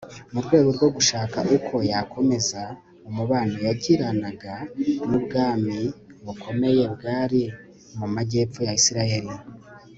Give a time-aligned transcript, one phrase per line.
[0.33, 2.61] mu rwego rwo gushaka uko yakomeza
[3.09, 4.53] umubano yagiranaga
[5.09, 5.77] n'ubwami
[6.25, 7.41] bukomeye bwari
[7.97, 9.33] mu majyepfo ya isirayeli